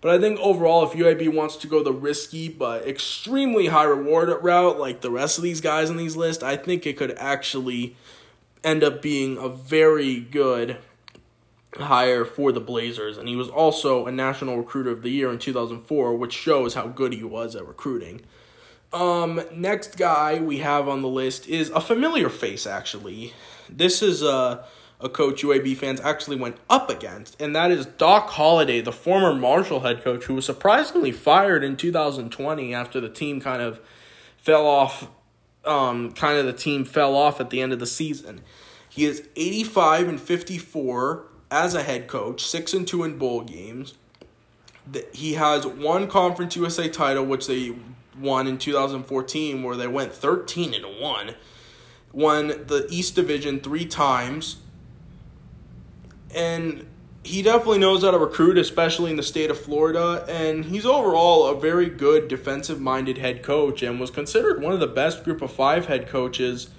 [0.00, 4.30] But I think overall, if UAB wants to go the risky but extremely high reward
[4.42, 7.96] route, like the rest of these guys on these lists, I think it could actually
[8.64, 10.78] end up being a very good
[11.76, 15.38] hire for the Blazers, and he was also a National Recruiter of the Year in
[15.38, 18.22] 2004, which shows how good he was at recruiting.
[18.92, 23.34] Um, next guy we have on the list is a familiar face, actually.
[23.68, 24.64] This is a,
[25.02, 29.34] a coach UAB fans actually went up against, and that is Doc Holliday, the former
[29.34, 33.80] Marshall head coach, who was surprisingly fired in 2020 after the team kind of
[34.36, 35.08] fell off.
[35.62, 38.40] Um, kind of the team fell off at the end of the season.
[38.88, 43.94] He is 85 and 54 as a head coach, 6 and 2 in bowl games.
[45.12, 47.74] He has one Conference USA title, which they
[48.18, 51.34] won in 2014 where they went 13 and 1
[52.12, 54.56] won the east division 3 times
[56.34, 56.86] and
[57.22, 61.46] he definitely knows how to recruit especially in the state of Florida and he's overall
[61.46, 65.42] a very good defensive minded head coach and was considered one of the best group
[65.42, 66.70] of 5 head coaches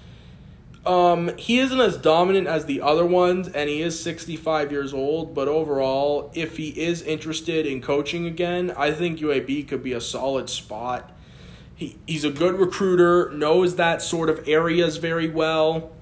[0.84, 5.34] um, he isn't as dominant as the other ones, and he is 65 years old.
[5.34, 10.00] But overall, if he is interested in coaching again, I think UAB could be a
[10.00, 11.12] solid spot.
[11.74, 15.92] He, he's a good recruiter, knows that sort of areas very well,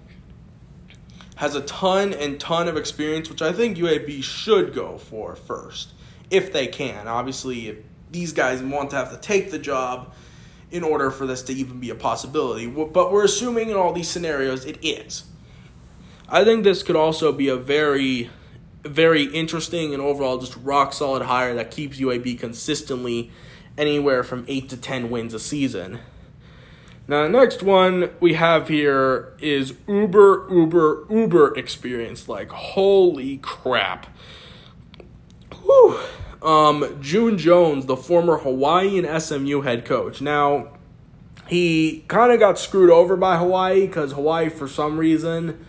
[1.40, 5.94] has a ton and ton of experience, which I think UAB should go for first,
[6.28, 7.08] if they can.
[7.08, 7.76] Obviously, if
[8.10, 10.12] these guys want to have to take the job
[10.70, 14.06] in order for this to even be a possibility, but we're assuming in all these
[14.06, 15.24] scenarios it is.
[16.28, 18.28] I think this could also be a very,
[18.82, 23.30] very interesting and overall just rock solid hire that keeps UAB consistently
[23.78, 26.00] anywhere from 8 to 10 wins a season.
[27.10, 32.28] Now, the next one we have here is Uber, Uber, Uber experience.
[32.28, 34.06] Like, holy crap.
[35.64, 35.98] Whew.
[36.40, 40.20] Um, June Jones, the former Hawaiian SMU head coach.
[40.20, 40.68] Now,
[41.48, 45.66] he kind of got screwed over by Hawaii because Hawaii, for some reason,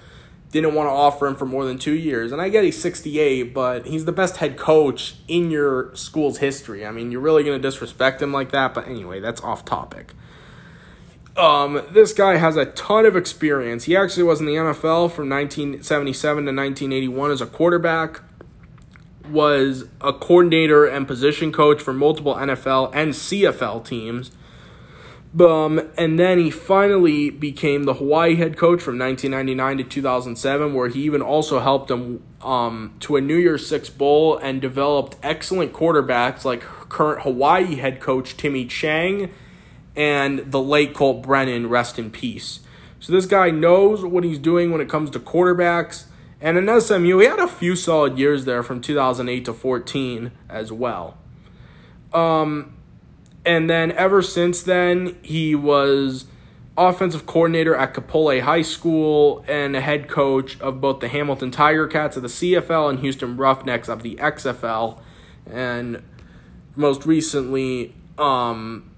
[0.51, 2.31] didn't want to offer him for more than two years.
[2.31, 6.85] And I get he's 68, but he's the best head coach in your school's history.
[6.85, 8.75] I mean, you're really going to disrespect him like that.
[8.75, 10.13] But anyway, that's off topic.
[11.37, 13.85] Um, this guy has a ton of experience.
[13.85, 18.21] He actually was in the NFL from 1977 to 1981 as a quarterback,
[19.29, 24.31] was a coordinator and position coach for multiple NFL and CFL teams
[25.39, 30.89] um, and then he finally became the Hawaii head coach from 1999 to 2007, where
[30.89, 35.71] he even also helped them um, to a New Year's Six Bowl and developed excellent
[35.71, 39.31] quarterbacks like current Hawaii head coach Timmy Chang
[39.95, 42.61] and the late Colt Brennan, rest in peace.
[42.99, 46.05] So this guy knows what he's doing when it comes to quarterbacks.
[46.39, 50.71] And in SMU, he had a few solid years there from 2008 to 14 as
[50.71, 51.17] well.
[52.13, 52.75] Um,
[53.45, 56.25] and then ever since then, he was
[56.77, 61.87] offensive coordinator at Kapolei High School and a head coach of both the Hamilton Tiger
[61.87, 64.99] Cats of the CFL and Houston Roughnecks of the XFL.
[65.49, 66.01] And
[66.75, 68.90] most recently, um,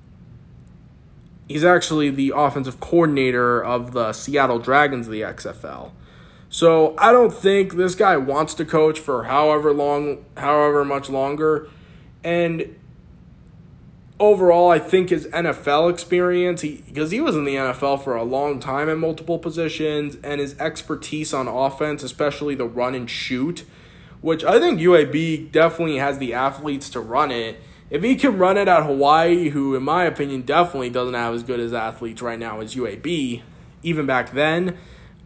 [1.47, 5.91] he's actually the offensive coordinator of the Seattle Dragons of the XFL.
[6.49, 11.67] So I don't think this guy wants to coach for however long, however much longer.
[12.23, 12.79] And
[14.19, 18.23] overall, I think his NFL experience, he because he was in the NFL for a
[18.23, 23.65] long time in multiple positions, and his expertise on offense, especially the run and shoot,
[24.21, 27.59] which I think UAB definitely has the athletes to run it.
[27.93, 31.43] If he can run it at Hawaii, who in my opinion definitely doesn't have as
[31.43, 33.43] good as athletes right now as UAB,
[33.83, 34.79] even back then,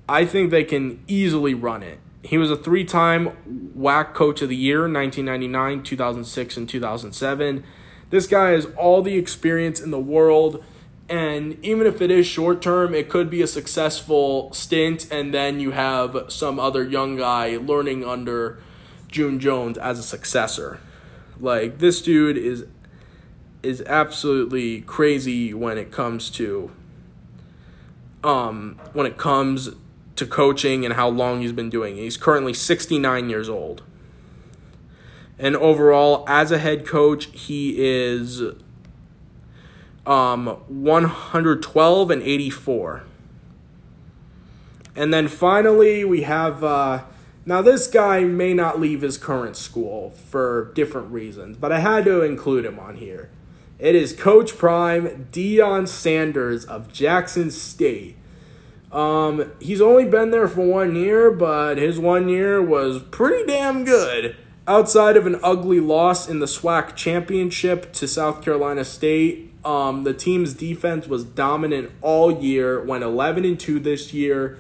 [0.10, 2.00] I think they can easily run it.
[2.24, 3.38] He was a three time
[3.74, 7.64] WAC Coach of the Year 1999, 2006, and 2007.
[8.10, 10.62] This guy has all the experience in the world.
[11.08, 15.62] And even if it is short term, it could be a successful stint, and then
[15.62, 18.60] you have some other young guy learning under
[19.08, 20.82] June Jones as a successor.
[21.40, 22.66] Like this dude is
[23.64, 26.72] is absolutely crazy when it comes to
[28.24, 29.72] um when it comes
[30.16, 31.96] to coaching and how long he's been doing.
[31.96, 33.84] He's currently 69 years old.
[35.40, 38.42] And overall, as a head coach, he is
[40.08, 43.04] um, 112 and 84.
[44.96, 46.64] And then finally, we have.
[46.64, 47.04] Uh,
[47.48, 52.04] now, this guy may not leave his current school for different reasons, but I had
[52.04, 53.30] to include him on here.
[53.80, 58.18] It is Coach Prime Deion Sanders of Jackson State.
[58.92, 63.86] Um, he's only been there for one year, but his one year was pretty damn
[63.86, 64.36] good.
[64.68, 70.14] Outside of an ugly loss in the SWAC championship to South Carolina State, um, the
[70.14, 72.84] team's defense was dominant all year.
[72.84, 74.58] Went 11 and 2 this year.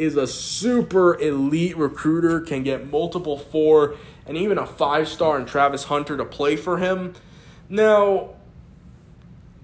[0.00, 5.44] Is a super elite recruiter, can get multiple four and even a five star in
[5.44, 7.12] Travis Hunter to play for him.
[7.68, 8.30] Now,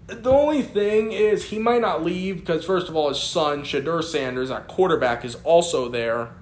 [0.08, 4.04] the only thing is he might not leave because first of all his son Shedeur
[4.04, 6.32] Sanders at quarterback is also there,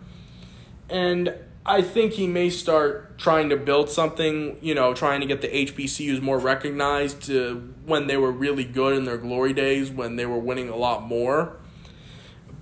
[0.90, 1.32] and
[1.64, 4.58] I think he may start trying to build something.
[4.60, 8.96] You know, trying to get the HBCUs more recognized to when they were really good
[8.96, 11.58] in their glory days when they were winning a lot more.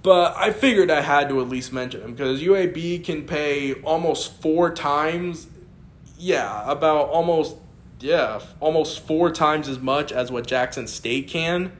[0.03, 4.41] But I figured I had to at least mention him because UAB can pay almost
[4.41, 5.47] four times.
[6.19, 7.57] Yeah, about almost
[8.01, 11.73] yeah, almost four times as much as what Jackson State can.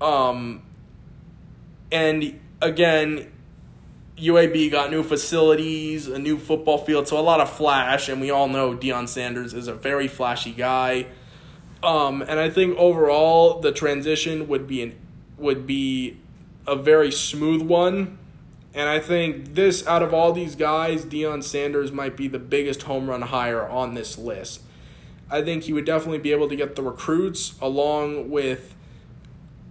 [0.00, 0.62] Um,
[1.90, 3.32] and again,
[4.16, 8.30] UAB got new facilities, a new football field, so a lot of flash, and we
[8.30, 11.06] all know Deion Sanders is a very flashy guy.
[11.82, 14.98] Um, and I think overall the transition would be an
[15.36, 16.18] would be
[16.68, 18.18] a very smooth one.
[18.74, 22.82] And I think this out of all these guys, Deion Sanders might be the biggest
[22.82, 24.62] home run hire on this list.
[25.30, 28.74] I think he would definitely be able to get the recruits along with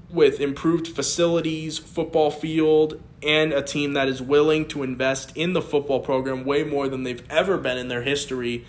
[0.09, 5.61] with improved facilities, football field, and a team that is willing to invest in the
[5.61, 8.65] football program way more than they've ever been in their history.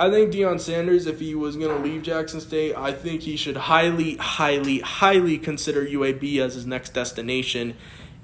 [0.00, 3.36] I think Deion Sanders, if he was going to leave Jackson State, I think he
[3.36, 7.76] should highly, highly, highly consider UAB as his next destination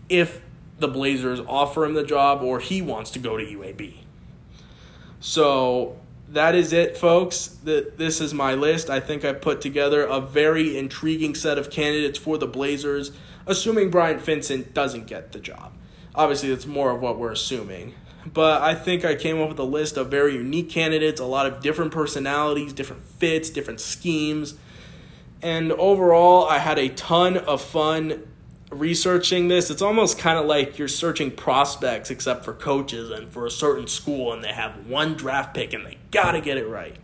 [0.09, 0.43] if
[0.79, 3.97] the Blazers offer him the job or he wants to go to UAB.
[5.21, 5.99] So
[6.31, 7.59] that is it, folks.
[7.63, 8.89] This is my list.
[8.89, 13.13] I think I put together a very intriguing set of candidates for the Blazers,
[13.47, 15.75] assuming Bryant Vincent doesn't get the job.
[16.15, 17.93] Obviously, that's more of what we're assuming.
[18.33, 21.47] But I think I came up with a list of very unique candidates, a lot
[21.47, 24.55] of different personalities, different fits, different schemes.
[25.43, 28.27] And overall, I had a ton of fun
[28.71, 33.47] researching this, it's almost kind of like you're searching prospects except for coaches and for
[33.47, 36.67] a certain school and they have one draft pick and they got to get it
[36.67, 36.97] right.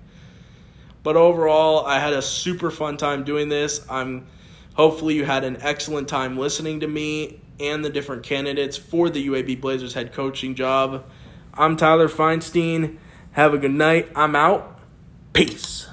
[1.03, 3.85] But overall, I had a super fun time doing this.
[3.89, 4.27] I'm
[4.75, 9.27] hopefully you had an excellent time listening to me and the different candidates for the
[9.29, 11.05] UAB Blazers head coaching job.
[11.55, 12.99] I'm Tyler Feinstein.
[13.33, 14.11] Have a good night.
[14.15, 14.81] I'm out.
[15.33, 15.89] Peace.